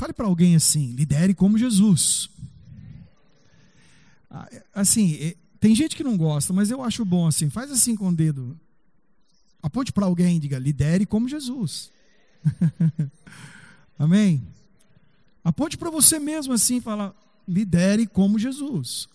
[0.00, 2.30] Fale para alguém assim: lidere como Jesus.
[4.30, 7.50] Ah, assim, tem gente que não gosta, mas eu acho bom assim.
[7.50, 8.58] Faz assim com o dedo.
[9.62, 11.90] Aponte para alguém e diga: lidere como Jesus.
[13.98, 14.42] Amém?
[15.44, 17.14] Aponte para você mesmo assim e fala:
[17.46, 19.06] lidere como Jesus.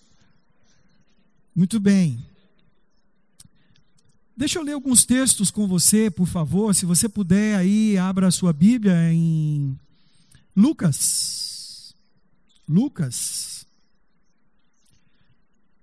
[1.55, 2.23] Muito bem.
[4.38, 6.75] Deixa eu ler alguns textos com você, por favor.
[6.75, 9.75] Se você puder, aí abra a sua Bíblia em
[10.55, 11.93] Lucas.
[12.68, 13.68] Lucas.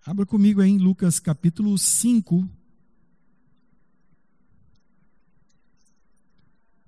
[0.04, 2.48] Abra comigo aí em Lucas capítulo 5.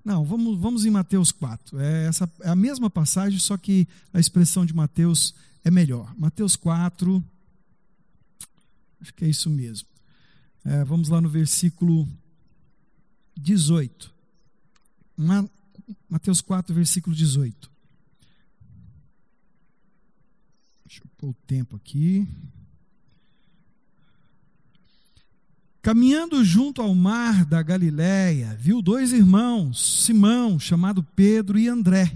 [0.03, 1.79] Não, vamos, vamos em Mateus 4.
[1.79, 6.13] É, essa, é a mesma passagem, só que a expressão de Mateus é melhor.
[6.17, 7.23] Mateus 4.
[8.99, 9.87] Acho que é isso mesmo.
[10.63, 12.07] É, vamos lá no versículo
[13.37, 14.13] 18.
[16.09, 17.74] Mateus 4, versículo 18.
[21.25, 22.27] O tempo aqui.
[25.81, 32.15] Caminhando junto ao mar da Galiléia, viu dois irmãos, Simão, chamado Pedro, e André,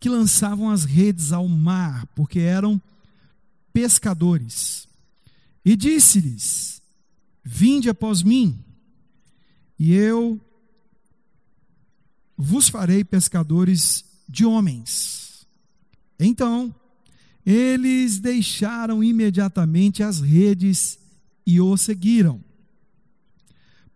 [0.00, 2.80] que lançavam as redes ao mar, porque eram
[3.74, 4.88] pescadores.
[5.62, 6.80] E disse-lhes:
[7.44, 8.58] Vinde após mim,
[9.78, 10.40] e eu
[12.38, 15.46] vos farei pescadores de homens.
[16.18, 16.74] Então,
[17.50, 20.98] eles deixaram imediatamente as redes
[21.46, 22.44] e o seguiram.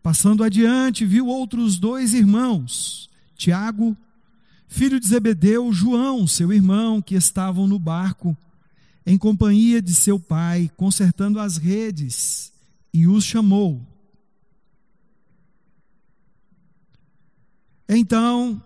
[0.03, 3.95] Passando adiante, viu outros dois irmãos, Tiago,
[4.67, 8.35] filho de Zebedeu, João, seu irmão, que estavam no barco,
[9.05, 12.55] em companhia de seu pai, consertando as redes
[12.91, 13.87] e os chamou.
[17.87, 18.65] Então,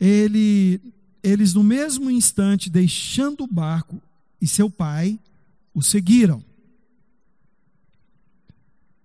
[0.00, 0.80] ele,
[1.22, 4.00] eles no mesmo instante, deixando o barco
[4.40, 5.18] e seu pai,
[5.74, 6.44] o seguiram.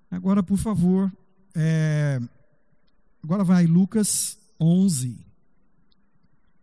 [0.09, 1.11] Agora, por favor,
[1.55, 2.21] é,
[3.23, 5.17] agora vai Lucas 11.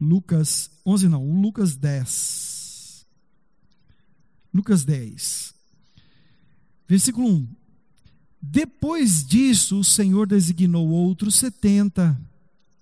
[0.00, 3.06] Lucas 11 não, Lucas 10.
[4.52, 5.54] Lucas 10.
[6.88, 7.48] Versículo 1.
[8.42, 12.18] Depois disso, o Senhor designou outros setenta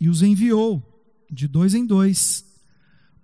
[0.00, 0.82] e os enviou,
[1.31, 2.44] de dois em dois,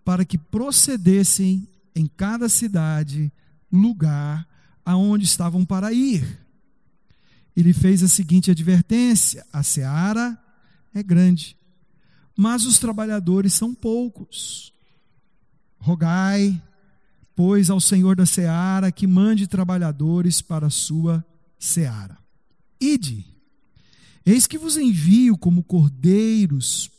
[0.05, 3.33] para que procedessem em cada cidade,
[3.73, 4.47] lugar
[4.85, 6.41] aonde estavam para ir.
[7.57, 10.39] Ele fez a seguinte advertência: a seara
[10.93, 11.57] é grande,
[12.37, 14.73] mas os trabalhadores são poucos.
[15.79, 16.61] Rogai,
[17.35, 21.25] pois, ao Senhor da seara que mande trabalhadores para a sua
[21.59, 22.19] seara.
[22.81, 23.25] Ide,
[24.25, 26.91] eis que vos envio como cordeiros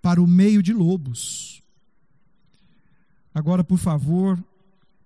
[0.00, 1.62] para o meio de lobos.
[3.36, 4.42] Agora, por favor,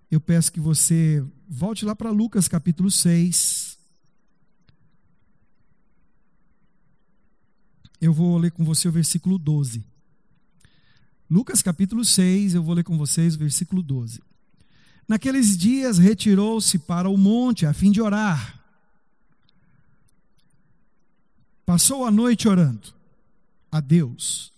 [0.08, 3.76] eu peço que você volte lá para Lucas capítulo 6.
[8.00, 9.84] Eu vou ler com você o versículo 12.
[11.28, 14.22] Lucas capítulo 6, eu vou ler com vocês o versículo 12.
[15.08, 18.62] Naqueles dias retirou-se para o monte a fim de orar.
[21.66, 22.94] Passou a noite orando
[23.72, 24.52] a Deus.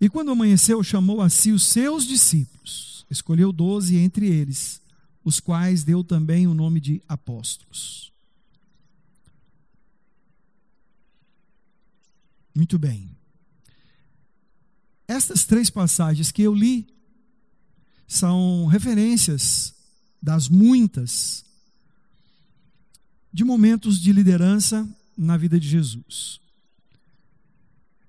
[0.00, 2.97] E quando amanheceu, chamou a si os seus discípulos.
[3.10, 4.82] Escolheu doze entre eles,
[5.24, 8.12] os quais deu também o nome de apóstolos.
[12.54, 13.10] Muito bem.
[15.06, 16.86] Estas três passagens que eu li
[18.06, 19.74] são referências
[20.20, 21.44] das muitas
[23.32, 26.40] de momentos de liderança na vida de Jesus.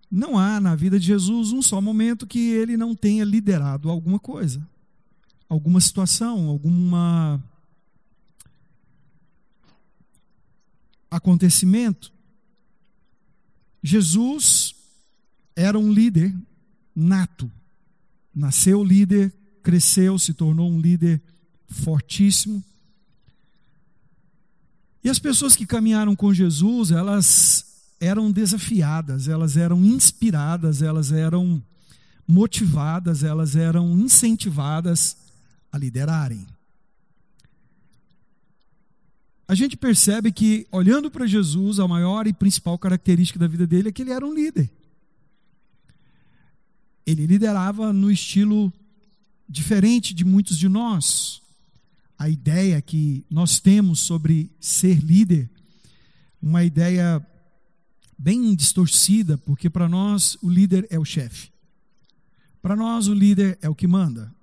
[0.10, 4.18] Não há na vida de Jesus um só momento que ele não tenha liderado alguma
[4.18, 4.68] coisa,
[5.50, 7.44] alguma situação, alguma
[11.10, 12.14] acontecimento.
[13.82, 14.76] Jesus
[15.56, 16.36] era um líder
[16.96, 17.52] nato.
[18.34, 21.20] Nasceu líder, cresceu, se tornou um líder
[21.68, 22.64] fortíssimo.
[25.04, 27.66] E as pessoas que caminharam com Jesus, elas
[28.00, 31.64] eram desafiadas, elas eram inspiradas, elas eram
[32.28, 35.18] motivadas, elas eram incentivadas
[35.72, 36.46] a liderarem.
[39.48, 43.90] A gente percebe que, olhando para Jesus, a maior e principal característica da vida dele
[43.90, 44.70] é que ele era um líder.
[47.06, 48.72] Ele liderava no estilo
[49.48, 51.42] diferente de muitos de nós.
[52.18, 55.50] A ideia que nós temos sobre ser líder,
[56.40, 57.26] uma ideia
[58.18, 61.50] bem distorcida, porque para nós o líder é o chefe.
[62.62, 64.34] Para nós, o líder é o que manda.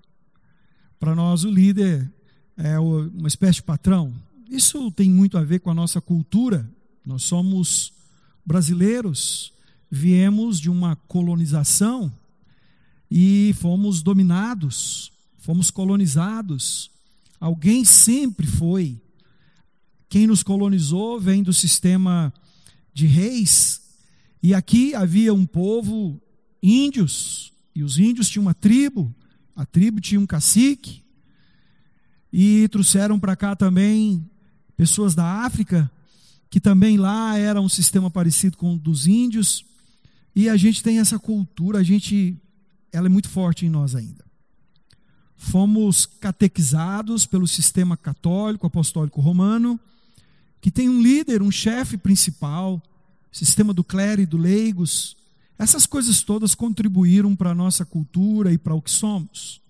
[0.99, 2.11] Para nós, o líder
[2.57, 4.15] é uma espécie de patrão.
[4.49, 6.69] Isso tem muito a ver com a nossa cultura.
[7.05, 7.93] Nós somos
[8.45, 9.53] brasileiros,
[9.91, 12.13] viemos de uma colonização
[13.11, 16.91] e fomos dominados, fomos colonizados.
[17.39, 18.99] Alguém sempre foi.
[20.09, 22.33] Quem nos colonizou vem do sistema
[22.95, 23.83] de reis,
[24.43, 26.19] e aqui havia um povo
[26.63, 29.15] índios, e os índios tinham uma tribo,
[29.57, 31.03] a tribo tinha um cacique,
[32.33, 34.29] e trouxeram para cá também
[34.77, 35.91] pessoas da África,
[36.51, 39.65] que também lá era um sistema parecido com o dos índios,
[40.35, 42.37] e a gente tem essa cultura, a gente,
[42.93, 44.25] ela é muito forte em nós ainda.
[45.35, 49.81] Fomos catequizados pelo sistema católico, apostólico romano,
[50.61, 52.83] que tem um líder, um chefe principal,
[53.33, 55.17] sistema do clero e do leigos.
[55.59, 59.61] Essas coisas todas contribuíram para a nossa cultura e para o que somos.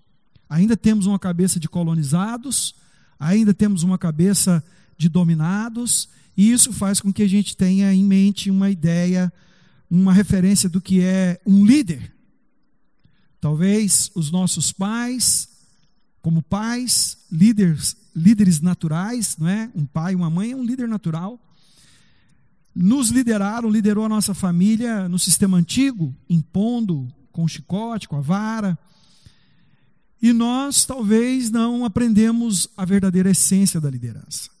[0.49, 2.75] Ainda temos uma cabeça de colonizados,
[3.19, 4.63] ainda temos uma cabeça
[4.97, 9.31] de dominados, e isso faz com que a gente tenha em mente uma ideia,
[9.89, 12.13] uma referência do que é um líder.
[13.39, 15.49] Talvez os nossos pais,
[16.21, 19.71] como pais, líderes, líderes naturais, não é?
[19.73, 21.39] Um pai, uma mãe é um líder natural.
[22.79, 28.77] Nos lideraram, liderou a nossa família no sistema antigo, impondo com chicote, com a vara,
[30.21, 34.51] e nós talvez não aprendemos a verdadeira essência da liderança.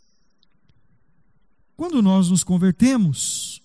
[1.75, 3.61] Quando nós nos convertemos,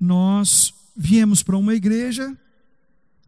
[0.00, 2.34] nós viemos para uma igreja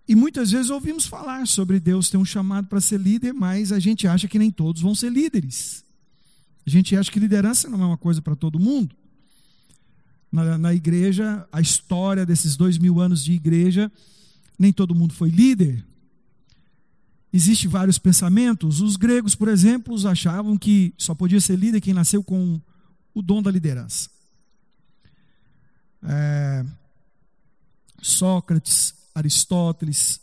[0.09, 3.79] e muitas vezes ouvimos falar sobre Deus ter um chamado para ser líder, mas a
[3.79, 5.85] gente acha que nem todos vão ser líderes.
[6.67, 8.97] A gente acha que liderança não é uma coisa para todo mundo.
[10.37, 13.91] Na, na, igreja, a história desses dois mil anos de igreja,
[14.59, 15.83] nem todo mundo foi líder.
[17.33, 18.83] Existem vários pensamentos.
[18.83, 22.61] Os gregos, por exemplo, achavam que só podia ser líder quem nasceu com
[23.15, 24.11] o dom da liderança.
[26.03, 26.67] É,
[28.03, 30.21] Sócrates, Aristóteles,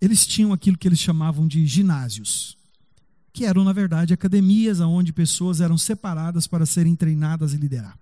[0.00, 2.58] eles tinham aquilo que eles chamavam de ginásios,
[3.32, 7.96] que eram, na verdade, academias onde pessoas eram separadas para serem treinadas e liderar.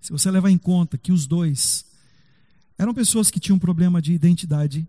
[0.00, 1.84] Se você levar em conta que os dois
[2.78, 4.86] eram pessoas que tinham problema de identidade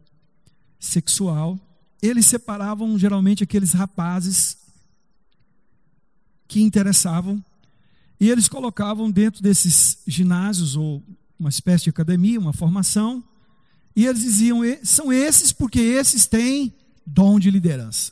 [0.80, 1.60] sexual
[2.02, 4.58] eles separavam geralmente aqueles rapazes
[6.48, 7.44] que interessavam
[8.20, 11.04] e eles colocavam dentro desses ginásios ou
[11.40, 13.24] uma espécie de academia, uma formação,
[13.96, 16.74] e eles diziam: são esses porque esses têm
[17.06, 18.12] dom de liderança.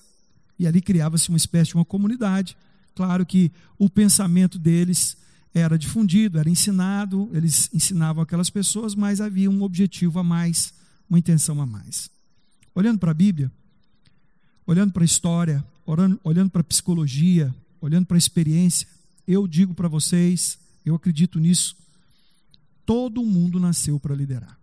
[0.57, 2.56] E ali criava-se uma espécie de uma comunidade.
[2.95, 5.16] Claro que o pensamento deles
[5.54, 10.74] era difundido, era ensinado, eles ensinavam aquelas pessoas, mas havia um objetivo a mais,
[11.10, 12.10] uma intenção a mais.
[12.75, 13.51] Olhando para a Bíblia,
[14.66, 15.66] olhando para a história,
[16.24, 18.88] olhando para a psicologia, olhando para a experiência,
[19.28, 21.75] eu digo para vocês, eu acredito nisso,
[22.86, 24.60] todo mundo nasceu para liderar.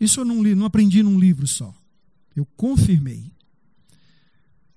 [0.00, 1.74] Isso eu não, li, não aprendi num livro só,
[2.34, 3.30] eu confirmei.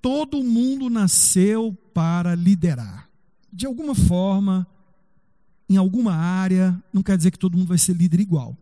[0.00, 3.11] Todo mundo nasceu para liderar.
[3.52, 4.66] De alguma forma,
[5.68, 8.56] em alguma área, não quer dizer que todo mundo vai ser líder igual.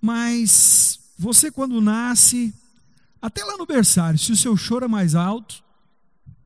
[0.00, 2.54] Mas você, quando nasce,
[3.20, 5.62] até lá no berçário, se o seu choro é mais alto,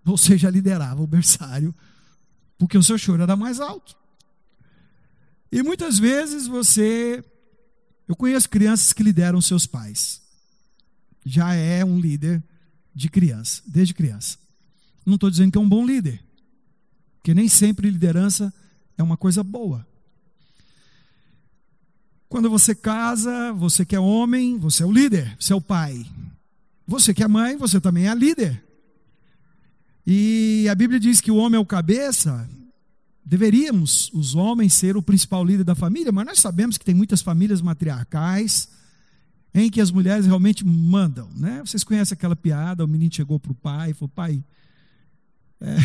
[0.04, 1.74] você já liderava o berçário,
[2.58, 3.96] porque o seu choro era mais alto.
[5.52, 7.24] E muitas vezes você.
[8.06, 10.20] Eu conheço crianças que lideram seus pais.
[11.24, 12.42] Já é um líder
[12.94, 14.38] de criança, desde criança.
[15.04, 16.22] Não estou dizendo que é um bom líder,
[17.20, 18.52] porque nem sempre liderança
[18.96, 19.86] é uma coisa boa.
[22.30, 26.06] Quando você casa, você que é homem, você é o líder, você é o pai.
[26.86, 28.64] Você que é mãe, você também é líder.
[30.06, 32.48] E a Bíblia diz que o homem é o cabeça.
[33.22, 37.20] Deveríamos, os homens, ser o principal líder da família, mas nós sabemos que tem muitas
[37.20, 38.70] famílias matriarcais
[39.52, 41.28] em que as mulheres realmente mandam.
[41.36, 41.60] Né?
[41.64, 44.42] Vocês conhecem aquela piada: o menino chegou para o pai e falou: Pai,
[45.60, 45.76] é,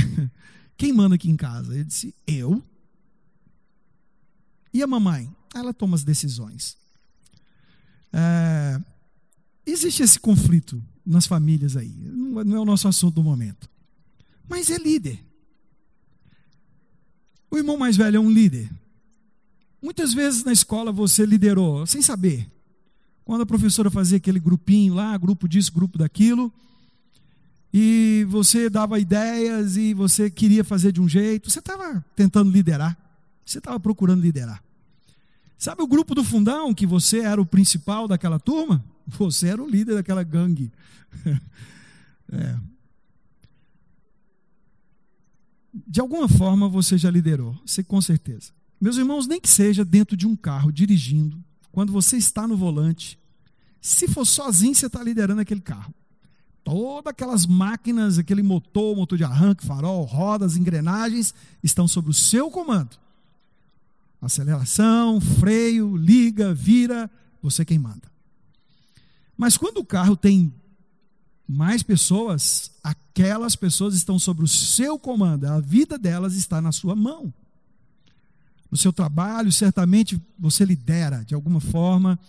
[0.77, 1.74] quem manda aqui em casa?
[1.74, 2.63] Ele disse: Eu.
[4.74, 5.34] E a mamãe?
[5.53, 6.77] Ela toma as decisões.
[8.12, 8.79] É,
[9.65, 11.94] existe esse conflito nas famílias aí.
[11.96, 13.70] Não é o nosso assunto do momento.
[14.48, 15.24] Mas é líder.
[17.50, 18.70] O irmão mais velho é um líder.
[19.82, 22.50] Muitas vezes na escola você liderou sem saber.
[23.24, 26.53] Quando a professora fazia aquele grupinho lá, grupo disso, grupo daquilo,
[27.77, 32.98] e você dava ideias e você queria fazer de um jeito, você estava tentando liderar.
[33.46, 34.63] Você estava procurando liderar.
[35.58, 38.82] Sabe o grupo do fundão que você era o principal daquela turma?
[39.20, 40.72] Você era o líder daquela gangue.
[42.32, 42.58] É.
[45.72, 48.51] De alguma forma você já liderou, você com certeza.
[48.82, 51.38] Meus irmãos, nem que seja dentro de um carro, dirigindo,
[51.72, 53.20] quando você está no volante,
[53.79, 55.94] se for sozinho, você está liderando aquele carro.
[56.65, 61.31] Todas aquelas máquinas, aquele motor, motor de arranque, farol, rodas, engrenagens,
[61.63, 62.98] estão sob o seu comando.
[64.19, 67.07] Aceleração, freio, liga, vira,
[67.39, 68.12] você quem manda.
[69.38, 70.51] Mas quando o carro tem
[71.48, 76.95] mais pessoas, aquelas pessoas estão sob o seu comando, a vida delas está na sua
[76.95, 77.31] mão.
[78.72, 82.19] No seu trabalho, certamente você lidera de alguma forma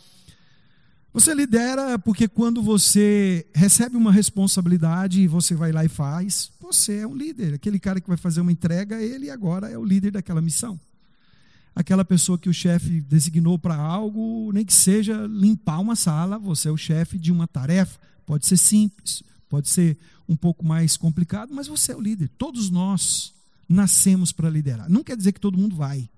[1.17, 6.99] você lidera porque quando você recebe uma responsabilidade e você vai lá e faz, você
[6.99, 7.55] é um líder.
[7.55, 10.79] Aquele cara que vai fazer uma entrega, ele agora é o líder daquela missão.
[11.75, 16.69] Aquela pessoa que o chefe designou para algo, nem que seja limpar uma sala, você
[16.69, 17.99] é o chefe de uma tarefa.
[18.27, 19.97] Pode ser simples, pode ser
[20.29, 22.29] um pouco mais complicado, mas você é o líder.
[22.37, 23.33] Todos nós
[23.67, 24.91] nascemos para liderar.
[24.91, 26.11] Não quer dizer que todo mundo vai.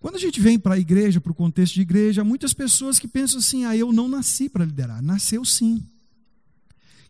[0.00, 2.98] Quando a gente vem para a igreja, para o contexto de igreja, há muitas pessoas
[2.98, 5.02] que pensam assim: ah, eu não nasci para liderar.
[5.02, 5.84] Nasceu sim.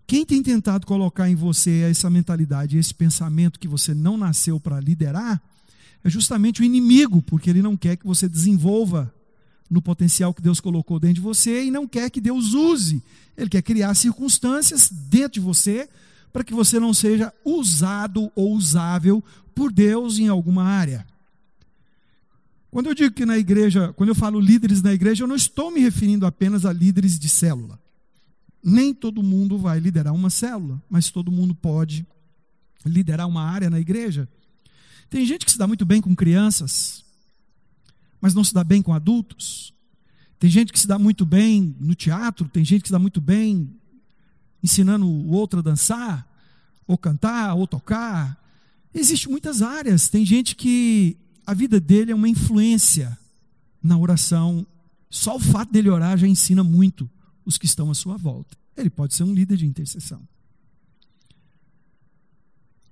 [0.09, 4.81] Quem tem tentado colocar em você essa mentalidade, esse pensamento que você não nasceu para
[4.81, 5.41] liderar,
[6.03, 9.15] é justamente o inimigo, porque ele não quer que você desenvolva
[9.71, 13.01] no potencial que Deus colocou dentro de você e não quer que Deus use.
[13.37, 15.89] Ele quer criar circunstâncias dentro de você
[16.33, 19.23] para que você não seja usado ou usável
[19.55, 21.07] por Deus em alguma área.
[22.71, 25.71] Quando eu digo que na igreja, quando eu falo líderes na igreja, eu não estou
[25.71, 27.79] me referindo apenas a líderes de célula.
[28.63, 32.07] Nem todo mundo vai liderar uma célula, mas todo mundo pode
[32.85, 34.29] liderar uma área na igreja.
[35.09, 37.05] Tem gente que se dá muito bem com crianças,
[38.21, 39.73] mas não se dá bem com adultos.
[40.39, 43.21] Tem gente que se dá muito bem no teatro, tem gente que se dá muito
[43.21, 43.69] bem
[44.63, 46.27] ensinando o outro a dançar,
[46.87, 48.39] ou cantar, ou tocar.
[48.95, 50.09] Existem muitas áreas.
[50.09, 51.17] Tem gente que
[51.51, 53.19] a vida dele é uma influência
[53.83, 54.65] na oração.
[55.11, 57.11] Só o fato dele orar já ensina muito
[57.45, 58.57] os que estão à sua volta.
[58.77, 60.23] Ele pode ser um líder de intercessão.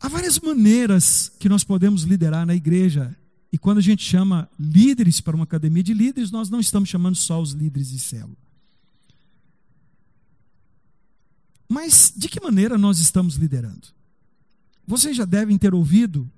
[0.00, 3.16] Há várias maneiras que nós podemos liderar na igreja.
[3.52, 7.14] E quando a gente chama líderes para uma academia de líderes, nós não estamos chamando
[7.14, 8.36] só os líderes de célula.
[11.68, 13.86] Mas de que maneira nós estamos liderando?
[14.84, 16.28] Vocês já devem ter ouvido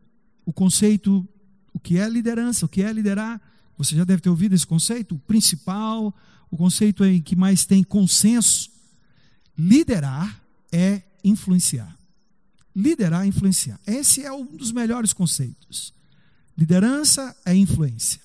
[0.45, 1.27] o conceito
[1.73, 3.41] o que é liderança, o que é liderar.
[3.77, 6.15] Você já deve ter ouvido esse conceito, o principal,
[6.51, 8.71] o conceito em que mais tem consenso.
[9.57, 11.97] Liderar é influenciar.
[12.75, 13.81] Liderar é influenciar.
[13.87, 15.93] Esse é um dos melhores conceitos.
[16.57, 18.21] Liderança é influência.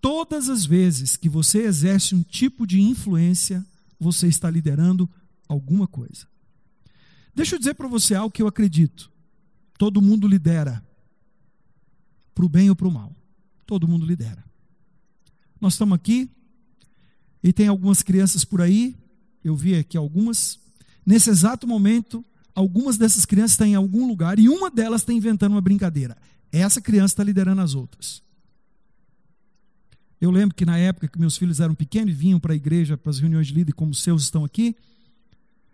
[0.00, 3.64] Todas as vezes que você exerce um tipo de influência,
[3.98, 5.08] você está liderando
[5.48, 6.26] alguma coisa.
[7.34, 9.10] Deixa eu dizer para você algo que eu acredito.
[9.76, 10.84] Todo mundo lidera,
[12.34, 13.14] para o bem ou para o mal.
[13.66, 14.44] Todo mundo lidera.
[15.60, 16.28] Nós estamos aqui
[17.42, 18.96] e tem algumas crianças por aí,
[19.42, 20.58] eu vi aqui algumas.
[21.06, 22.24] Nesse exato momento,
[22.54, 26.16] algumas dessas crianças estão em algum lugar e uma delas está inventando uma brincadeira.
[26.50, 28.22] Essa criança está liderando as outras.
[30.20, 32.96] Eu lembro que na época que meus filhos eram pequenos e vinham para a igreja,
[32.96, 34.74] para as reuniões de líder, como os seus estão aqui,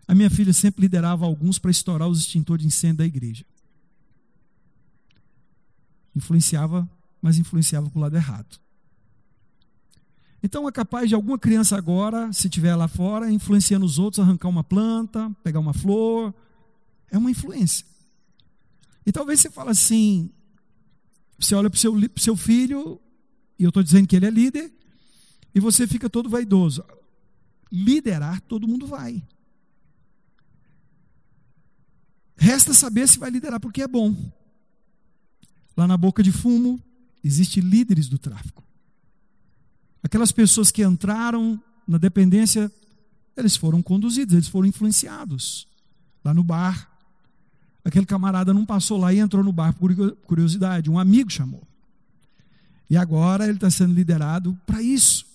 [0.07, 3.45] a minha filha sempre liderava alguns para estourar os extintores de incêndio da igreja
[6.15, 6.89] influenciava,
[7.21, 8.59] mas influenciava para o lado errado.
[10.43, 14.49] Então é capaz de alguma criança agora, se estiver lá fora, influenciando os outros, arrancar
[14.49, 16.33] uma planta, pegar uma flor.
[17.11, 17.85] É uma influência.
[19.05, 20.31] E talvez você fale assim,
[21.37, 22.99] você olha para o seu, seu filho,
[23.59, 24.73] e eu estou dizendo que ele é líder,
[25.53, 26.83] e você fica todo vaidoso.
[27.71, 29.21] Liderar, todo mundo vai.
[32.37, 34.15] Resta saber se vai liderar porque é bom.
[35.75, 36.79] Lá na boca de fumo,
[37.23, 38.63] existem líderes do tráfico.
[40.03, 42.71] Aquelas pessoas que entraram na dependência,
[43.37, 45.67] eles foram conduzidos, eles foram influenciados.
[46.23, 46.89] Lá no bar,
[47.83, 49.93] aquele camarada não passou lá e entrou no bar por
[50.25, 51.63] curiosidade, um amigo chamou.
[52.89, 55.25] E agora ele está sendo liderado para isso.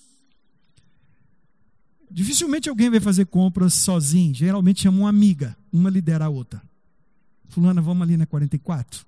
[2.09, 6.61] Dificilmente alguém vai fazer compras sozinho, geralmente chama uma amiga, uma lidera a outra.
[7.49, 9.06] Fulana, vamos ali na 44?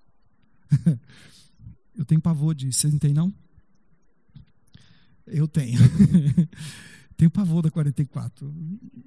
[1.97, 2.79] Eu tenho pavor disso.
[2.79, 3.33] Vocês não têm, não?
[5.27, 5.79] Eu tenho.
[7.17, 8.53] tenho pavor da 44.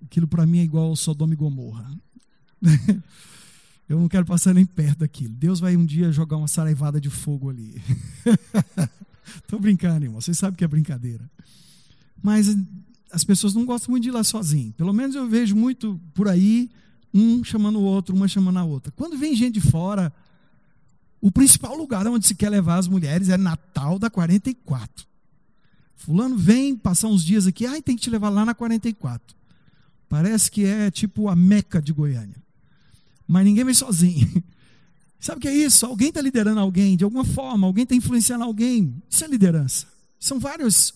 [0.04, 1.98] Aquilo para mim é igual ao Sodoma e Gomorra.
[3.88, 5.34] Eu não quero passar nem perto daquilo.
[5.34, 7.82] Deus vai um dia jogar uma saraivada de fogo ali.
[9.36, 10.20] Estou brincando, irmão.
[10.20, 11.30] Vocês sabem que é brincadeira.
[12.22, 12.56] Mas
[13.10, 14.72] as pessoas não gostam muito de ir lá sozinho.
[14.72, 16.70] Pelo menos eu vejo muito por aí,
[17.12, 18.92] um chamando o outro, uma chamando a outra.
[18.92, 20.12] Quando vem gente de fora,
[21.22, 25.06] o principal lugar onde se quer levar as mulheres é Natal da 44.
[25.94, 29.36] Fulano vem passar uns dias aqui, ai, tem que te levar lá na 44.
[30.08, 32.42] Parece que é tipo a Meca de Goiânia.
[33.24, 34.42] Mas ninguém vem sozinho.
[35.20, 35.86] Sabe o que é isso?
[35.86, 39.00] Alguém está liderando alguém de alguma forma, alguém está influenciando alguém.
[39.08, 39.86] Isso é liderança.
[40.18, 40.92] São vários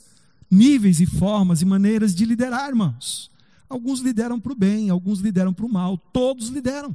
[0.51, 3.31] níveis e formas e maneiras de liderar, irmãos.
[3.69, 6.95] Alguns lideram para o bem, alguns lideram para o mal, todos lideram.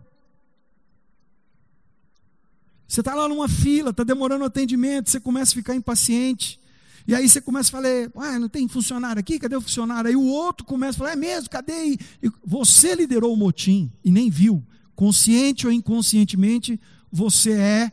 [2.91, 6.59] Você está lá numa fila, está demorando o atendimento, você começa a ficar impaciente.
[7.07, 10.09] E aí você começa a falar, ah, não tem funcionário aqui, cadê o funcionário?
[10.09, 11.97] Aí o outro começa a falar, é mesmo, cadê?
[12.21, 14.61] E você liderou o motim e nem viu.
[14.93, 16.77] Consciente ou inconscientemente,
[17.09, 17.91] você é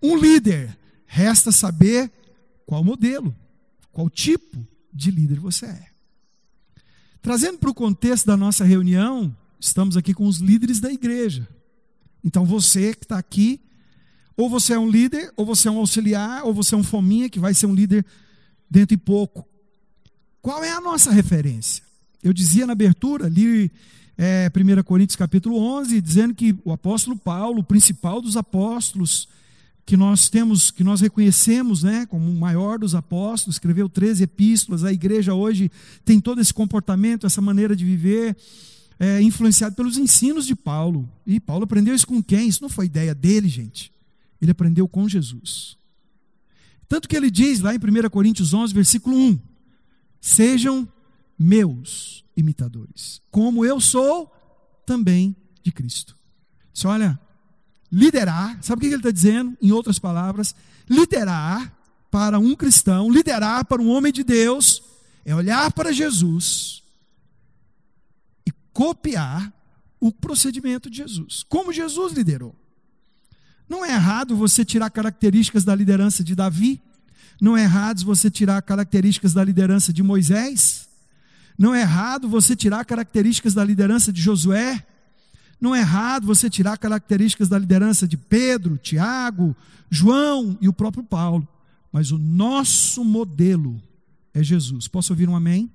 [0.00, 0.78] um líder.
[1.06, 2.08] Resta saber
[2.64, 3.34] qual modelo,
[3.90, 5.86] qual tipo de líder você é.
[7.20, 11.48] Trazendo para o contexto da nossa reunião, estamos aqui com os líderes da igreja.
[12.22, 13.65] Então você que está aqui,
[14.36, 17.30] ou você é um líder, ou você é um auxiliar, ou você é um fominha
[17.30, 18.04] que vai ser um líder
[18.70, 19.46] dentro de pouco.
[20.42, 21.82] Qual é a nossa referência?
[22.22, 23.70] Eu dizia na abertura, li
[24.18, 29.28] é, 1 Coríntios capítulo 11, dizendo que o apóstolo Paulo, o principal dos apóstolos,
[29.84, 34.84] que nós temos, que nós reconhecemos né, como o maior dos apóstolos, escreveu 13 epístolas,
[34.84, 35.70] a igreja hoje
[36.04, 38.36] tem todo esse comportamento, essa maneira de viver,
[38.98, 41.08] é, influenciado pelos ensinos de Paulo.
[41.26, 42.48] E Paulo aprendeu isso com quem?
[42.48, 43.92] Isso não foi ideia dele, gente.
[44.40, 45.76] Ele aprendeu com Jesus.
[46.88, 49.40] Tanto que ele diz lá em 1 Coríntios 11, versículo 1:
[50.20, 50.88] Sejam
[51.38, 54.32] meus imitadores, como eu sou
[54.84, 56.16] também de Cristo.
[56.72, 57.18] Você olha,
[57.90, 59.56] liderar, sabe o que ele está dizendo?
[59.60, 60.54] Em outras palavras,
[60.88, 61.74] liderar
[62.10, 64.82] para um cristão, liderar para um homem de Deus,
[65.24, 66.82] é olhar para Jesus
[68.46, 69.52] e copiar
[69.98, 72.54] o procedimento de Jesus, como Jesus liderou.
[73.68, 76.80] Não é errado você tirar características da liderança de Davi,
[77.40, 80.88] não é errado você tirar características da liderança de Moisés,
[81.58, 84.84] não é errado você tirar características da liderança de Josué.
[85.60, 89.56] Não é errado você tirar características da liderança de Pedro, Tiago,
[89.90, 91.48] João e o próprio Paulo.
[91.90, 93.80] Mas o nosso modelo
[94.34, 94.86] é Jesus.
[94.86, 95.70] Posso ouvir um amém?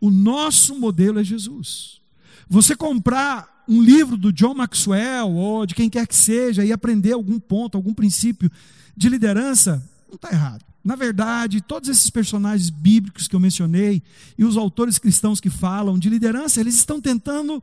[0.00, 2.00] O nosso modelo é Jesus.
[2.48, 7.12] Você comprar um livro do John Maxwell ou de quem quer que seja e aprender
[7.12, 8.50] algum ponto, algum princípio
[8.96, 10.64] de liderança, não está errado.
[10.84, 14.02] Na verdade, todos esses personagens bíblicos que eu mencionei
[14.36, 17.62] e os autores cristãos que falam de liderança, eles estão tentando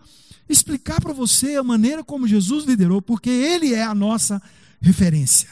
[0.50, 4.42] explicar para você a maneira como Jesus liderou, porque ele é a nossa
[4.82, 5.50] referência.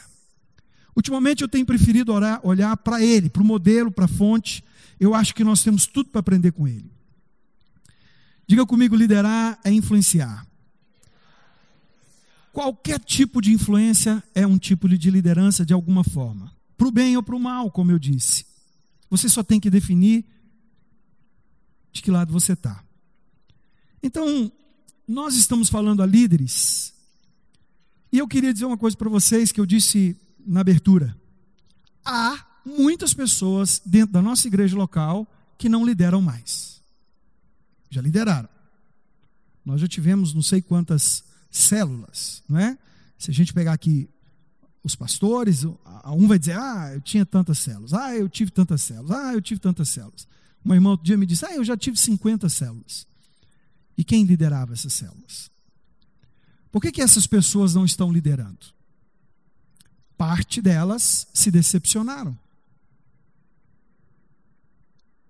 [0.96, 4.64] Ultimamente eu tenho preferido orar, olhar para ele, para o modelo, para a fonte.
[4.98, 6.90] Eu acho que nós temos tudo para aprender com ele.
[8.50, 10.44] Diga comigo: liderar é influenciar.
[12.52, 17.16] Qualquer tipo de influência é um tipo de liderança de alguma forma para o bem
[17.16, 18.44] ou para o mal, como eu disse.
[19.08, 20.24] Você só tem que definir
[21.92, 22.82] de que lado você está.
[24.02, 24.50] Então,
[25.06, 26.92] nós estamos falando a líderes,
[28.10, 31.16] e eu queria dizer uma coisa para vocês que eu disse na abertura.
[32.04, 35.24] Há muitas pessoas dentro da nossa igreja local
[35.56, 36.69] que não lideram mais.
[37.90, 38.48] Já lideraram.
[39.64, 42.78] Nós já tivemos não sei quantas células, não é?
[43.18, 44.08] Se a gente pegar aqui
[44.82, 49.10] os pastores, um vai dizer, ah, eu tinha tantas células, ah, eu tive tantas células,
[49.10, 50.26] ah, eu tive tantas células.
[50.64, 53.06] Uma irmã outro dia me disse, ah, eu já tive 50 células.
[53.96, 55.50] E quem liderava essas células?
[56.72, 58.66] Por que, que essas pessoas não estão liderando?
[60.16, 62.38] Parte delas se decepcionaram.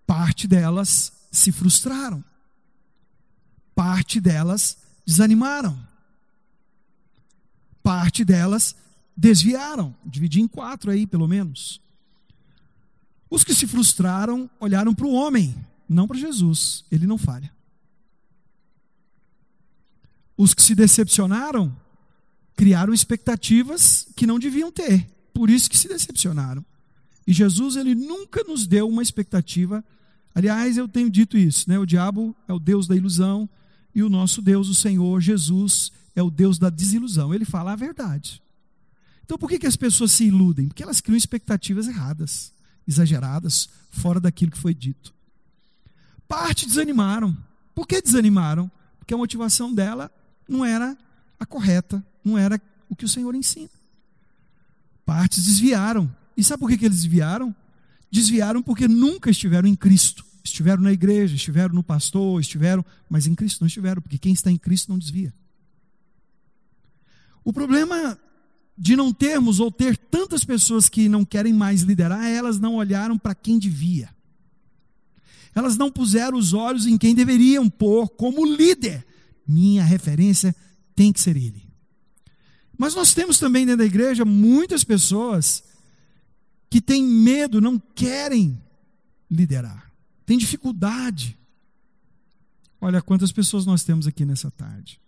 [0.07, 2.25] Parte delas se frustraram.
[3.81, 5.75] Parte delas desanimaram.
[7.83, 8.77] Parte delas
[9.17, 11.81] desviaram, dividi em quatro aí, pelo menos.
[13.31, 15.57] Os que se frustraram olharam para o homem,
[15.89, 17.51] não para Jesus, ele não falha.
[20.37, 21.75] Os que se decepcionaram
[22.55, 26.63] criaram expectativas que não deviam ter, por isso que se decepcionaram.
[27.27, 29.83] E Jesus, ele nunca nos deu uma expectativa.
[30.35, 31.79] Aliás, eu tenho dito isso, né?
[31.79, 33.49] O diabo é o Deus da ilusão
[33.95, 37.35] e o nosso Deus, o Senhor Jesus, é o Deus da desilusão.
[37.35, 38.43] Ele fala a verdade.
[39.25, 40.69] Então por que, que as pessoas se iludem?
[40.69, 42.53] Porque elas criam expectativas erradas,
[42.87, 45.15] exageradas, fora daquilo que foi dito.
[46.27, 47.37] Parte desanimaram.
[47.75, 48.71] Por que desanimaram?
[48.99, 50.11] Porque a motivação dela
[50.49, 50.97] não era
[51.39, 53.71] a correta, não era o que o Senhor ensina.
[55.05, 56.15] Partes desviaram.
[56.37, 57.55] E sabe por que, que eles desviaram?
[58.11, 60.25] Desviaram porque nunca estiveram em Cristo.
[60.43, 64.51] Estiveram na igreja, estiveram no pastor, estiveram, mas em Cristo não estiveram, porque quem está
[64.51, 65.33] em Cristo não desvia.
[67.45, 68.19] O problema
[68.77, 72.77] de não termos ou ter tantas pessoas que não querem mais liderar, é elas não
[72.77, 74.09] olharam para quem devia.
[75.55, 79.05] Elas não puseram os olhos em quem deveriam pôr como líder.
[79.47, 80.55] Minha referência
[80.95, 81.69] tem que ser ele.
[82.79, 85.63] Mas nós temos também dentro da igreja muitas pessoas
[86.71, 88.59] que têm medo, não querem
[89.31, 89.90] liderar,
[90.31, 91.37] têm dificuldade.
[92.81, 95.01] Olha quantas pessoas nós temos aqui nessa tarde.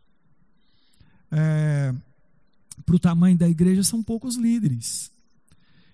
[1.30, 1.94] É,
[2.84, 5.12] para o tamanho da igreja, são poucos líderes.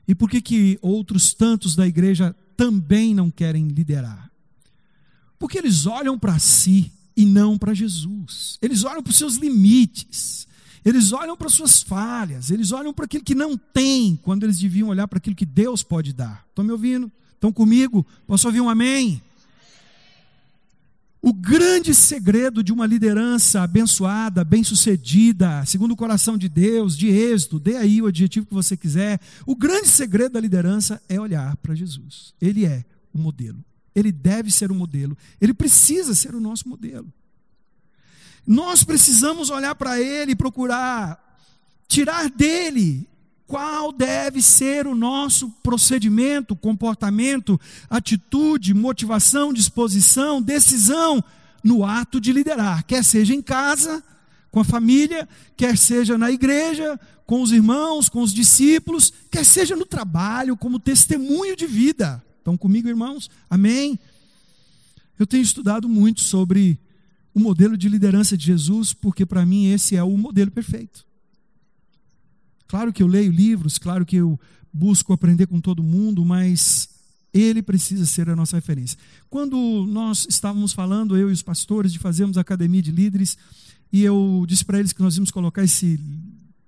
[0.09, 4.31] E por que, que outros tantos da igreja também não querem liderar?
[5.39, 8.59] Porque eles olham para si e não para Jesus.
[8.63, 10.49] Eles olham para os seus limites.
[10.83, 12.51] Eles olham para suas falhas.
[12.51, 15.83] Eles olham para aquilo que não tem, quando eles deviam olhar para aquilo que Deus
[15.83, 16.47] pode dar.
[16.49, 17.13] Estão me ouvindo?
[17.39, 18.05] Estão comigo?
[18.27, 19.23] Posso ouvir um amém?
[21.23, 27.61] O grande segredo de uma liderança abençoada, bem-sucedida, segundo o coração de Deus, de êxito,
[27.61, 29.21] dê aí o adjetivo que você quiser.
[29.47, 32.35] O grande segredo da liderança é olhar para Jesus.
[32.41, 33.65] Ele é o modelo.
[33.95, 35.17] Ele deve ser o modelo.
[35.41, 37.07] Ele precisa ser o nosso modelo.
[38.45, 41.25] Nós precisamos olhar para ele e procurar
[41.87, 43.09] tirar dele
[43.49, 47.59] qual deve ser o nosso procedimento, comportamento,
[47.89, 51.25] atitude, motivação, disposição, decisão
[51.65, 54.05] no ato de liderar, quer seja em casa,
[54.51, 59.75] com a família, quer seja na igreja, com os irmãos, com os discípulos, quer seja
[59.75, 62.23] no trabalho, como testemunho de vida.
[62.37, 63.31] Estão comigo, irmãos?
[63.49, 63.99] Amém?
[65.19, 66.79] Eu tenho estudado muito sobre
[67.35, 71.08] o modelo de liderança de Jesus, porque para mim esse é o modelo perfeito.
[72.69, 74.39] Claro que eu leio livros, claro que eu
[74.73, 76.91] busco aprender com todo mundo, mas
[77.33, 78.99] ele precisa ser a nossa referência.
[79.29, 83.37] Quando nós estávamos falando, eu e os pastores, de fazermos academia de líderes,
[83.93, 85.99] e eu disse para eles que nós íamos colocar esse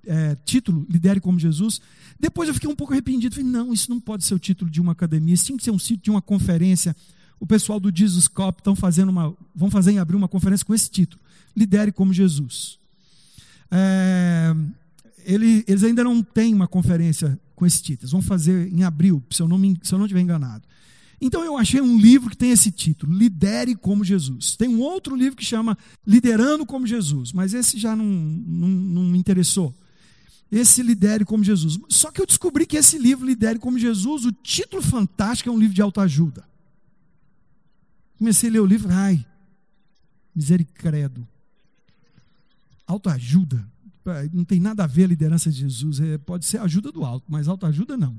[0.07, 1.81] é, título, Lidere como Jesus.
[2.19, 3.35] Depois eu fiquei um pouco arrependido.
[3.35, 5.71] Falei, não, isso não pode ser o título de uma academia, isso tinha que ser
[5.71, 6.97] um título de uma conferência.
[7.39, 10.75] O pessoal do Jesus Cop estão fazendo uma, vão fazer em abrir uma conferência com
[10.75, 11.23] esse título,
[11.57, 12.79] Lidere como Jesus.
[13.71, 14.55] É,
[15.25, 18.11] ele, eles ainda não têm uma conferência com esse título.
[18.11, 20.67] vão fazer em abril, se eu não, me, se eu não estiver enganado.
[21.21, 24.57] Então eu achei um livro que tem esse título, Lidere como Jesus.
[24.57, 29.03] Tem um outro livro que chama Liderando como Jesus, mas esse já não, não, não
[29.03, 29.75] me interessou.
[30.51, 31.79] Esse Lidere como Jesus.
[31.91, 35.59] Só que eu descobri que esse livro, Lidere como Jesus, o título fantástico é um
[35.59, 36.49] livro de autoajuda.
[38.17, 39.25] Comecei a ler o livro, ai,
[40.35, 41.27] misericredo.
[42.87, 43.71] Autoajuda
[44.33, 47.25] não tem nada a ver a liderança de Jesus, é, pode ser ajuda do alto,
[47.29, 48.19] mas autoajuda não.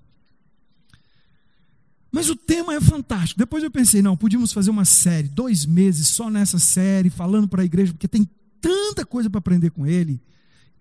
[2.12, 3.40] Mas o tema é fantástico.
[3.40, 7.62] Depois eu pensei, não, podíamos fazer uma série, dois meses só nessa série, falando para
[7.62, 10.22] a igreja, porque tem tanta coisa para aprender com ele,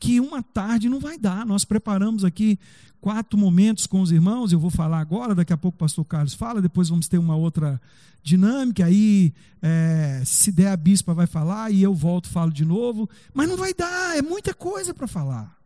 [0.00, 1.44] que uma tarde não vai dar.
[1.44, 2.58] Nós preparamos aqui
[3.00, 6.34] quatro momentos com os irmãos, eu vou falar agora, daqui a pouco o pastor Carlos
[6.34, 7.80] fala, depois vamos ter uma outra
[8.22, 9.32] dinâmica, aí
[9.62, 13.56] é, se der a bispa vai falar e eu volto falo de novo, mas não
[13.56, 15.56] vai dar, é muita coisa para falar.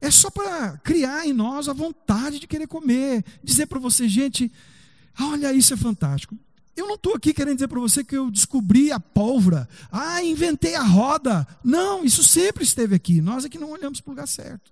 [0.00, 4.52] É só para criar em nós a vontade de querer comer, dizer para você, gente,
[5.18, 6.36] olha, isso é fantástico.
[6.76, 10.74] Eu não estou aqui querendo dizer para você que eu descobri a pólvora, ah, inventei
[10.74, 11.46] a roda.
[11.64, 13.22] Não, isso sempre esteve aqui.
[13.22, 14.70] Nós é que não olhamos para o lugar certo.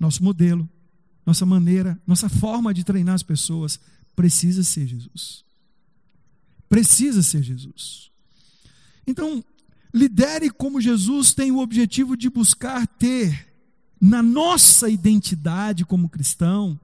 [0.00, 0.68] Nosso modelo,
[1.24, 3.78] nossa maneira, nossa forma de treinar as pessoas
[4.16, 5.44] precisa ser Jesus.
[6.68, 8.10] Precisa ser Jesus.
[9.06, 9.44] Então,
[9.94, 13.46] lidere como Jesus tem o objetivo de buscar ter
[14.00, 16.78] na nossa identidade como cristão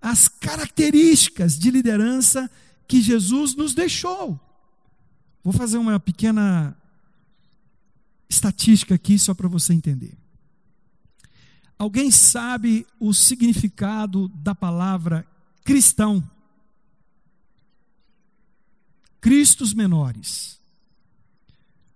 [0.00, 2.50] as características de liderança
[2.86, 4.38] que Jesus nos deixou.
[5.42, 6.76] Vou fazer uma pequena
[8.28, 10.16] estatística aqui só para você entender.
[11.78, 15.26] Alguém sabe o significado da palavra
[15.64, 16.22] cristão?
[19.20, 20.60] Cristos menores.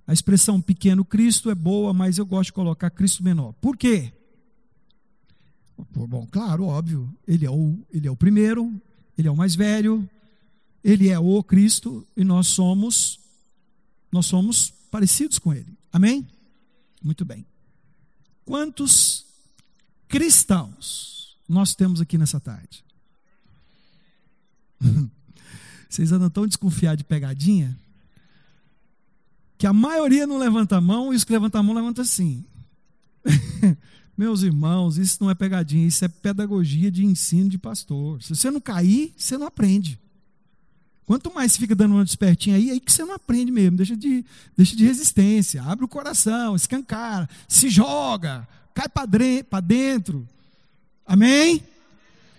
[0.07, 3.53] A expressão pequeno Cristo é boa, mas eu gosto de colocar Cristo menor.
[3.55, 4.13] Por quê?
[5.95, 7.13] Bom, claro, óbvio.
[7.27, 8.73] Ele é o, ele é o primeiro,
[9.17, 10.09] ele é o mais velho,
[10.87, 13.19] ele é o Cristo e nós somos
[14.13, 15.77] nós somos parecidos com ele.
[15.93, 16.25] Amém?
[17.03, 17.45] Muito bem.
[18.45, 19.27] Quantos
[20.07, 22.85] cristãos nós temos aqui nessa tarde?
[25.91, 27.77] Vocês andam tão desconfiados de pegadinha
[29.59, 32.45] que a maioria não levanta a mão e os que levantam a mão levantam assim.
[34.17, 38.23] Meus irmãos, isso não é pegadinha, isso é pedagogia de ensino de pastor.
[38.23, 39.99] Se você não cair, você não aprende.
[41.07, 43.77] Quanto mais você fica dando uma despertinha aí, aí que você não aprende mesmo.
[43.77, 44.25] Deixa de,
[44.57, 50.29] deixa de resistência, abre o coração, escancara, se joga, cai para dentro.
[51.07, 51.63] Amém?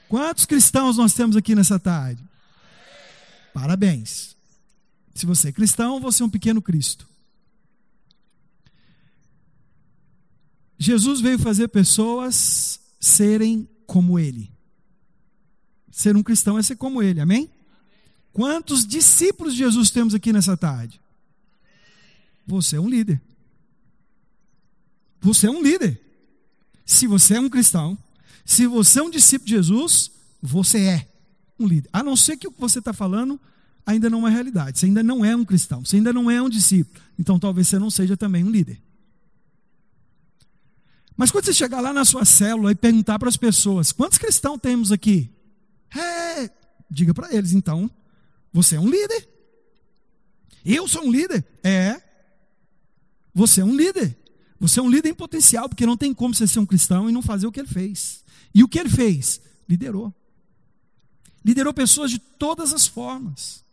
[0.09, 2.21] Quantos cristãos nós temos aqui nessa tarde?
[3.53, 4.35] Parabéns.
[5.15, 7.07] Se você é cristão, você é um pequeno Cristo.
[10.77, 14.51] Jesus veio fazer pessoas serem como Ele.
[15.89, 17.49] Ser um cristão é ser como Ele, amém?
[18.37, 21.01] Quantos discípulos de Jesus temos aqui nessa tarde?
[22.45, 23.19] Você é um líder.
[25.19, 25.99] Você é um líder.
[26.85, 27.97] Se você é um cristão,
[28.45, 31.07] se você é um discípulo de Jesus, você é
[31.59, 31.89] um líder.
[31.91, 33.41] A não ser que o que você está falando
[33.83, 34.77] ainda não é realidade.
[34.77, 35.83] Você ainda não é um cristão.
[35.83, 37.01] Você ainda não é um discípulo.
[37.17, 38.79] Então talvez você não seja também um líder.
[41.17, 44.61] Mas quando você chegar lá na sua célula e perguntar para as pessoas: quantos cristãos
[44.61, 45.27] temos aqui?
[45.89, 46.51] É,
[46.87, 47.89] diga para eles então:
[48.51, 49.27] você é um líder.
[50.65, 51.45] Eu sou um líder?
[51.63, 52.01] É.
[53.33, 54.17] Você é um líder.
[54.59, 57.13] Você é um líder em potencial, porque não tem como você ser um cristão e
[57.13, 58.23] não fazer o que ele fez.
[58.53, 59.39] E o que ele fez?
[59.69, 60.13] Liderou.
[61.45, 63.63] Liderou pessoas de todas as formas.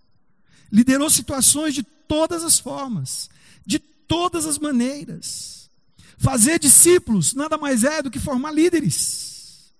[0.70, 3.30] Liderou situações de todas as formas,
[3.64, 5.70] de todas as maneiras.
[6.18, 9.72] Fazer discípulos nada mais é do que formar líderes.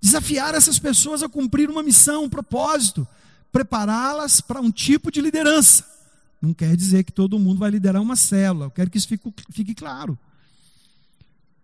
[0.00, 3.06] Desafiar essas pessoas a cumprir uma missão, um propósito,
[3.52, 5.84] prepará-las para um tipo de liderança.
[6.40, 9.32] Não quer dizer que todo mundo vai liderar uma célula, eu quero que isso fique,
[9.50, 10.18] fique claro.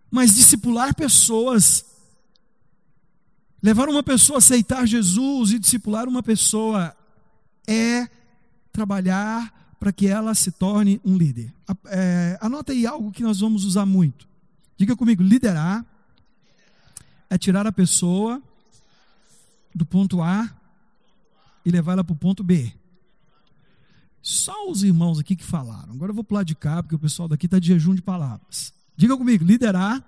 [0.09, 1.85] Mas discipular pessoas,
[3.61, 6.95] levar uma pessoa a aceitar Jesus e discipular uma pessoa
[7.67, 8.07] é
[8.71, 11.53] trabalhar para que ela se torne um líder.
[11.87, 14.27] É, anota aí algo que nós vamos usar muito.
[14.77, 15.85] Diga comigo: liderar
[17.29, 18.41] é tirar a pessoa
[19.73, 20.49] do ponto A
[21.65, 22.73] e levá-la para o ponto B.
[24.21, 25.93] Só os irmãos aqui que falaram.
[25.93, 28.73] Agora eu vou pular de cá, porque o pessoal daqui está de jejum de palavras.
[28.95, 30.03] Diga comigo: liderar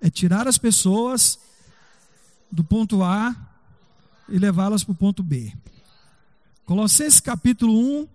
[0.00, 1.38] é tirar as pessoas
[2.50, 3.34] do ponto A
[4.28, 5.52] e levá-las para o ponto B.
[6.64, 8.08] Colossenses capítulo 1,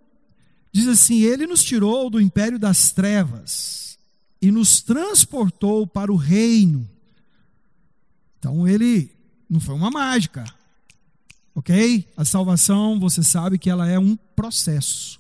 [0.71, 3.97] Diz assim: Ele nos tirou do império das trevas
[4.41, 6.89] e nos transportou para o reino.
[8.37, 9.11] Então ele
[9.49, 10.45] não foi uma mágica,
[11.53, 12.07] ok?
[12.15, 15.19] A salvação, você sabe que ela é um processo.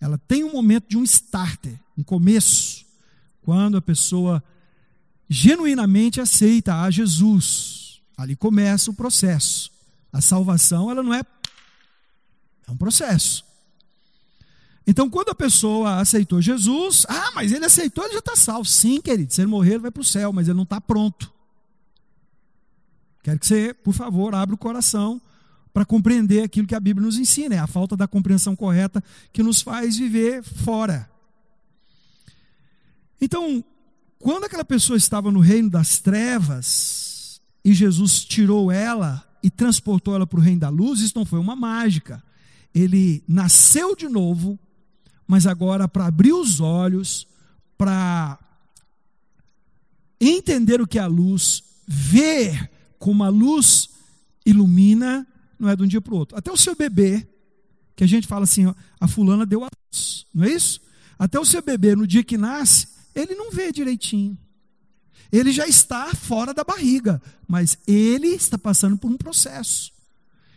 [0.00, 2.84] Ela tem um momento de um starter, um começo,
[3.42, 4.42] quando a pessoa
[5.28, 8.00] genuinamente aceita a Jesus.
[8.16, 9.70] Ali começa o processo.
[10.12, 11.22] A salvação, ela não é
[12.66, 13.44] é um processo.
[14.86, 18.64] Então, quando a pessoa aceitou Jesus, ah, mas ele aceitou, ele já está salvo.
[18.64, 21.32] Sim, querido, se ele morrer, ele vai para o céu, mas ele não está pronto.
[23.22, 25.20] Quero que você, por favor, abra o coração
[25.72, 27.54] para compreender aquilo que a Bíblia nos ensina.
[27.54, 31.08] É a falta da compreensão correta que nos faz viver fora.
[33.20, 33.64] Então,
[34.18, 40.26] quando aquela pessoa estava no reino das trevas e Jesus tirou ela e transportou ela
[40.26, 42.22] para o reino da luz, isso não foi uma mágica.
[42.74, 44.58] Ele nasceu de novo
[45.32, 47.26] mas agora para abrir os olhos,
[47.78, 48.38] para
[50.20, 53.88] entender o que é a luz, ver como a luz
[54.44, 55.26] ilumina,
[55.62, 56.36] não é de um dia para o outro.
[56.36, 57.26] Até o seu bebê,
[57.94, 60.80] que a gente fala assim, a fulana deu a luz, não é isso?
[61.18, 64.36] Até o seu bebê, no dia que nasce, ele não vê direitinho.
[65.30, 69.92] Ele já está fora da barriga, mas ele está passando por um processo.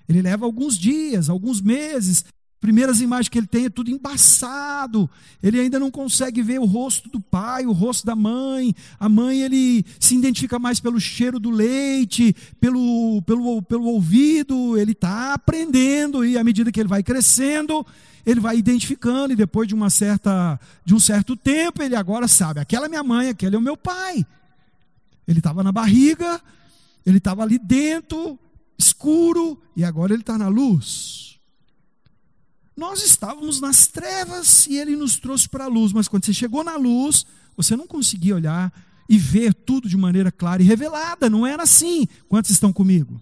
[0.09, 2.25] Ele leva alguns dias, alguns meses
[2.59, 5.09] primeiras imagens que ele tem é tudo embaçado.
[5.41, 8.73] Ele ainda não consegue ver o rosto do pai, o rosto da mãe.
[8.99, 14.77] A mãe ele se identifica mais pelo cheiro do leite, pelo, pelo, pelo ouvido.
[14.77, 17.85] Ele está aprendendo e à medida que ele vai crescendo,
[18.25, 22.59] ele vai identificando e depois de uma certa de um certo tempo ele agora sabe.
[22.59, 24.25] Aquela é minha mãe, aquele é o meu pai.
[25.27, 26.41] Ele estava na barriga,
[27.05, 28.39] ele estava ali dentro,
[28.77, 31.34] escuro e agora ele está na luz.
[32.75, 36.63] Nós estávamos nas trevas e ele nos trouxe para a luz, mas quando você chegou
[36.63, 38.73] na luz, você não conseguia olhar
[39.07, 42.07] e ver tudo de maneira clara e revelada, não era assim.
[42.27, 43.21] Quantos estão comigo?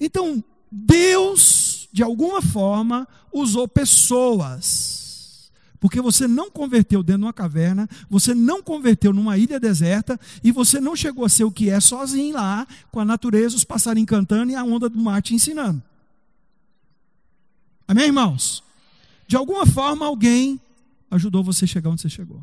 [0.00, 5.50] Então, Deus, de alguma forma, usou pessoas.
[5.78, 10.50] Porque você não converteu dentro de uma caverna, você não converteu numa ilha deserta e
[10.50, 14.08] você não chegou a ser o que é sozinho lá, com a natureza, os passarinhos
[14.08, 15.82] cantando e a onda do mar te ensinando.
[17.92, 18.64] Amém, irmãos?
[19.26, 20.58] De alguma forma, alguém
[21.10, 22.42] ajudou você a chegar onde você chegou.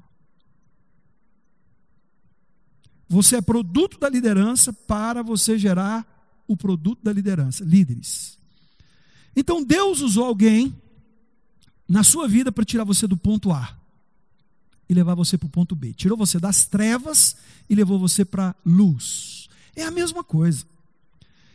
[3.07, 6.05] Você é produto da liderança para você gerar
[6.47, 8.37] o produto da liderança, líderes.
[9.35, 10.79] Então Deus usou alguém
[11.87, 13.75] na sua vida para tirar você do ponto A
[14.87, 15.93] e levar você para o ponto B.
[15.93, 17.35] Tirou você das trevas
[17.67, 19.49] e levou você para a luz.
[19.75, 20.63] É a mesma coisa.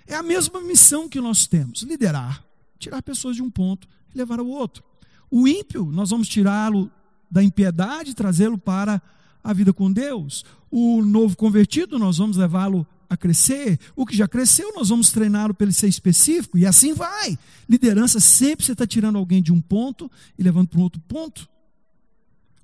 [0.05, 2.45] É a mesma missão que nós temos: liderar,
[2.85, 4.83] tirar pessoas de um ponto e levar ao outro.
[5.31, 6.91] O ímpio, nós vamos tirá-lo
[7.31, 9.03] da impiedade e trazê-lo para
[9.43, 10.45] a vida com Deus.
[10.71, 13.79] O novo convertido, nós vamos levá-lo a crescer.
[13.97, 16.57] O que já cresceu, nós vamos treiná-lo para ele ser específico.
[16.57, 17.39] E assim vai.
[17.69, 21.49] Liderança sempre você está tirando alguém de um ponto e levando para um outro ponto.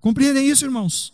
[0.01, 1.13] Compreendem isso, irmãos?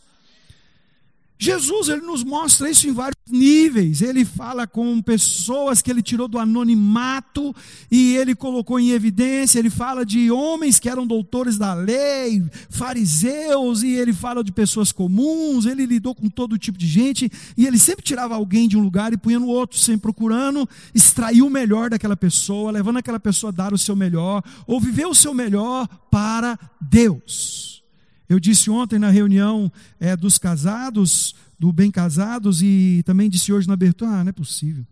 [1.38, 4.00] Jesus ele nos mostra isso em vários níveis.
[4.00, 7.54] Ele fala com pessoas que ele tirou do anonimato
[7.90, 9.58] e ele colocou em evidência.
[9.58, 14.92] Ele fala de homens que eram doutores da lei, fariseus, e ele fala de pessoas
[14.92, 15.66] comuns.
[15.66, 19.12] Ele lidou com todo tipo de gente e ele sempre tirava alguém de um lugar
[19.12, 23.54] e punha no outro, sempre procurando extrair o melhor daquela pessoa, levando aquela pessoa a
[23.54, 27.85] dar o seu melhor ou viver o seu melhor para Deus.
[28.28, 33.68] Eu disse ontem na reunião é, dos casados, do bem casados, e também disse hoje
[33.68, 34.86] na abertura: ah, não é possível.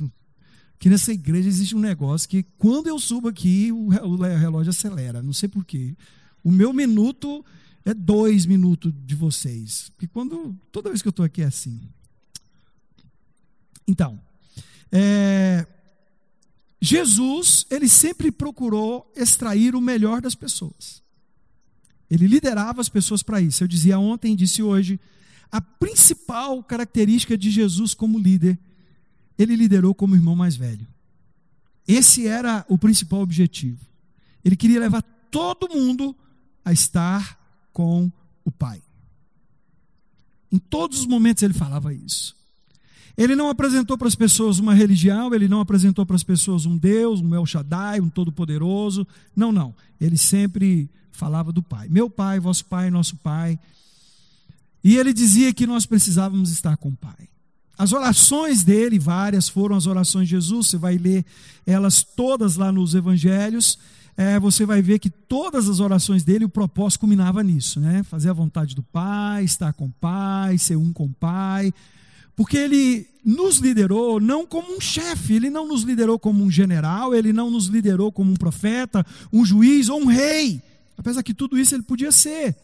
[0.78, 5.22] Que nessa igreja existe um negócio que quando eu subo aqui, o relógio acelera.
[5.22, 5.96] Não sei porquê.
[6.42, 7.42] O meu minuto
[7.86, 9.90] é dois minutos de vocês.
[9.90, 10.54] Porque quando.
[10.70, 11.80] Toda vez que eu estou aqui é assim.
[13.86, 14.20] Então,
[14.90, 15.66] é,
[16.80, 21.03] Jesus, ele sempre procurou extrair o melhor das pessoas.
[22.14, 23.64] Ele liderava as pessoas para isso.
[23.64, 25.00] Eu dizia ontem disse hoje,
[25.50, 28.56] a principal característica de Jesus como líder,
[29.36, 30.86] ele liderou como irmão mais velho.
[31.88, 33.84] Esse era o principal objetivo.
[34.44, 36.16] Ele queria levar todo mundo
[36.64, 37.36] a estar
[37.72, 38.10] com
[38.44, 38.80] o Pai.
[40.52, 42.36] Em todos os momentos ele falava isso.
[43.16, 46.76] Ele não apresentou para as pessoas uma religião, ele não apresentou para as pessoas um
[46.76, 49.06] Deus, um El Shaddai, um Todo-Poderoso.
[49.36, 49.74] Não, não.
[50.00, 51.88] Ele sempre falava do Pai.
[51.88, 53.58] Meu Pai, vosso Pai, nosso Pai.
[54.82, 57.28] E ele dizia que nós precisávamos estar com o Pai.
[57.78, 61.24] As orações dele, várias, foram as orações de Jesus, você vai ler
[61.66, 63.78] elas todas lá nos evangelhos.
[64.16, 68.04] É, você vai ver que todas as orações dele, o propósito culminava nisso, né?
[68.04, 71.74] Fazer a vontade do Pai, estar com o Pai, ser um com o Pai.
[72.36, 77.14] Porque ele nos liderou não como um chefe, ele não nos liderou como um general,
[77.14, 80.60] ele não nos liderou como um profeta, um juiz ou um rei.
[80.96, 82.56] Apesar que tudo isso ele podia ser.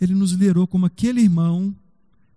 [0.00, 1.74] Ele nos liderou como aquele irmão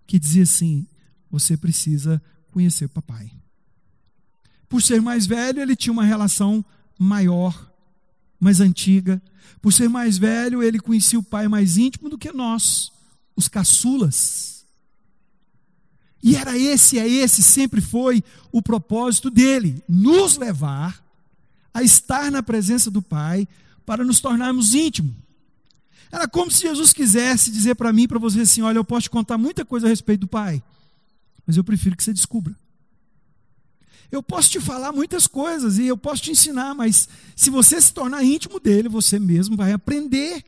[0.06, 0.86] que dizia assim:
[1.30, 3.30] você precisa conhecer o papai.
[4.68, 6.64] Por ser mais velho, ele tinha uma relação
[6.98, 7.70] maior,
[8.38, 9.20] mais antiga.
[9.60, 12.92] Por ser mais velho, ele conhecia o pai mais íntimo do que nós,
[13.36, 14.59] os caçulas.
[16.22, 21.02] E era esse, é esse, sempre foi o propósito dele: nos levar
[21.72, 23.48] a estar na presença do Pai,
[23.86, 25.14] para nos tornarmos íntimos.
[26.12, 29.10] Era como se Jesus quisesse dizer para mim para você assim: olha, eu posso te
[29.10, 30.62] contar muita coisa a respeito do Pai,
[31.46, 32.54] mas eu prefiro que você descubra.
[34.10, 37.94] Eu posso te falar muitas coisas e eu posso te ensinar, mas se você se
[37.94, 40.44] tornar íntimo dele, você mesmo vai aprender.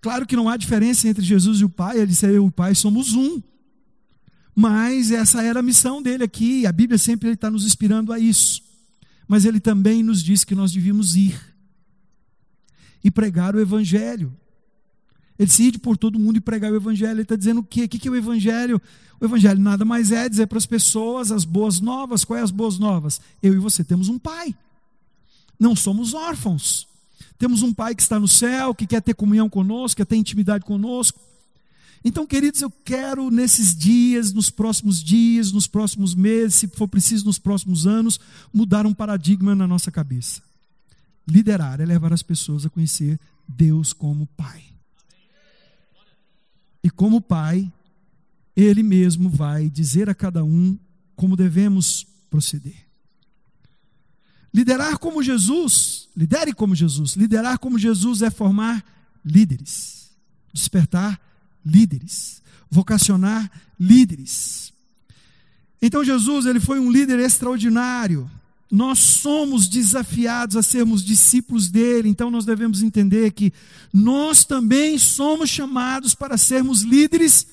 [0.00, 2.50] Claro que não há diferença entre Jesus e o Pai, ele disse: eu e o
[2.50, 3.42] Pai somos um.
[4.54, 8.70] Mas essa era a missão dele aqui, a Bíblia sempre está nos inspirando a isso
[9.30, 11.40] mas ele também nos disse que nós devíamos ir
[13.04, 14.36] e pregar o Evangelho.
[15.38, 17.12] Ele se ir por todo mundo e pregar o Evangelho.
[17.12, 17.84] Ele está dizendo o quê?
[17.84, 18.82] O que é o Evangelho?
[19.20, 22.24] O Evangelho nada mais é dizer para as pessoas as boas novas.
[22.24, 23.20] Quais é as boas novas?
[23.40, 24.52] Eu e você temos um pai.
[25.56, 26.88] Não somos órfãos.
[27.40, 30.62] Temos um pai que está no céu, que quer ter comunhão conosco, quer ter intimidade
[30.62, 31.18] conosco.
[32.04, 37.24] Então, queridos, eu quero nesses dias, nos próximos dias, nos próximos meses, se for preciso,
[37.24, 38.20] nos próximos anos,
[38.52, 40.42] mudar um paradigma na nossa cabeça.
[41.26, 44.62] Liderar é levar as pessoas a conhecer Deus como Pai.
[46.84, 47.72] E como Pai,
[48.54, 50.78] Ele mesmo vai dizer a cada um
[51.16, 52.89] como devemos proceder.
[54.52, 57.14] Liderar como Jesus, lidere como Jesus.
[57.14, 58.84] Liderar como Jesus é formar
[59.24, 60.10] líderes,
[60.52, 61.20] despertar
[61.64, 64.72] líderes, vocacionar líderes.
[65.80, 68.30] Então Jesus, ele foi um líder extraordinário.
[68.70, 73.52] Nós somos desafiados a sermos discípulos dele, então nós devemos entender que
[73.92, 77.46] nós também somos chamados para sermos líderes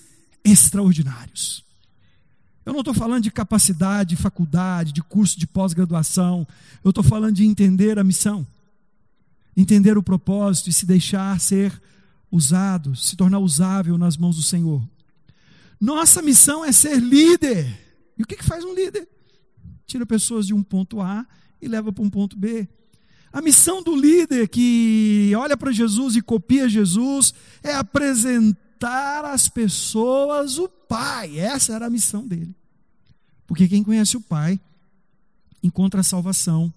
[0.44, 1.67] extraordinários.
[2.68, 6.46] Eu não estou falando de capacidade, de faculdade, de curso de pós-graduação.
[6.84, 8.46] Eu estou falando de entender a missão,
[9.56, 11.82] entender o propósito e se deixar ser
[12.30, 14.84] usado, se tornar usável nas mãos do Senhor.
[15.80, 17.74] Nossa missão é ser líder.
[18.18, 19.08] E o que, que faz um líder?
[19.86, 21.26] Tira pessoas de um ponto A
[21.62, 22.68] e leva para um ponto B.
[23.32, 30.60] A missão do líder que olha para Jesus e copia Jesus é apresentar às pessoas
[30.60, 31.40] o Pai.
[31.40, 32.56] Essa era a missão dele.
[33.46, 34.60] Porque quem conhece o Pai
[35.64, 36.72] encontra a salvação,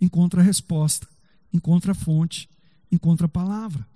[0.00, 1.06] encontra a resposta,
[1.52, 2.48] encontra a fonte,
[2.90, 3.86] encontra a palavra.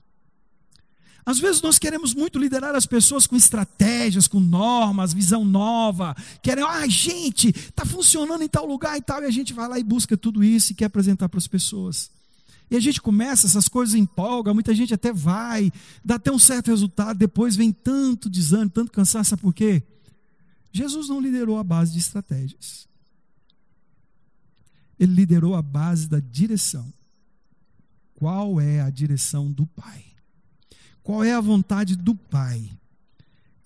[1.24, 6.16] Às vezes nós queremos muito liderar as pessoas com estratégias, com normas, visão nova.
[6.42, 9.78] Querem, ah, gente, está funcionando em tal lugar e tal, e a gente vai lá
[9.78, 12.10] e busca tudo isso e quer apresentar para as pessoas.
[12.72, 15.70] E a gente começa, essas coisas empolga, muita gente até vai,
[16.02, 19.82] dá até um certo resultado, depois vem tanto desânimo, tanto cansaço, sabe por quê?
[20.72, 22.88] Jesus não liderou a base de estratégias.
[24.98, 26.90] Ele liderou a base da direção.
[28.14, 30.06] Qual é a direção do Pai?
[31.02, 32.70] Qual é a vontade do Pai?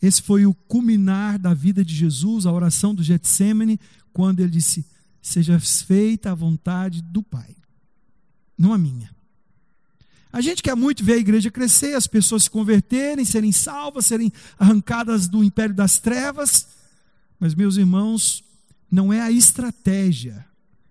[0.03, 3.79] Esse foi o culminar da vida de Jesus, a oração do Getsemane,
[4.13, 4.85] quando ele disse:
[5.23, 7.55] Seja feita a vontade do Pai,
[8.57, 9.15] não a minha.
[10.33, 14.33] A gente quer muito ver a igreja crescer, as pessoas se converterem, serem salvas, serem
[14.59, 16.69] arrancadas do império das trevas,
[17.39, 18.45] mas, meus irmãos,
[18.91, 20.45] não é a estratégia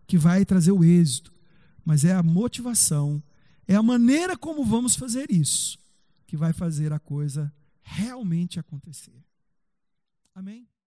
[0.07, 1.33] que vai trazer o êxito,
[1.83, 3.21] mas é a motivação,
[3.67, 5.77] é a maneira como vamos fazer isso
[6.27, 9.23] que vai fazer a coisa realmente acontecer.
[10.33, 10.67] Amém?